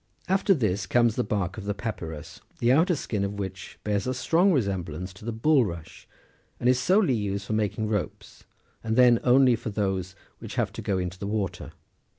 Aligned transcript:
After 0.27 0.55
this 0.55 0.87
comes 0.87 1.15
the 1.15 1.23
bark 1.23 1.59
of 1.59 1.65
the 1.65 1.75
papyrus, 1.75 2.41
the 2.57 2.71
outer 2.71 2.95
skin 2.95 3.23
of 3.23 3.35
which 3.37 3.77
bears 3.83 4.07
a 4.07 4.15
strong 4.15 4.51
resemblance 4.51 5.13
to 5.13 5.25
the 5.25 5.31
bulrush, 5.31 6.07
and 6.59 6.67
is 6.67 6.79
solely 6.79 7.13
used 7.13 7.45
for 7.45 7.53
making 7.53 7.87
ropes, 7.87 8.45
and 8.83 8.95
then 8.95 9.19
only 9.23 9.55
for 9.55 9.69
those 9.69 10.15
which 10.39 10.55
have 10.55 10.73
to 10.73 10.81
go 10.81 10.97
into 10.97 11.19
the 11.19 11.27
water. 11.27 11.71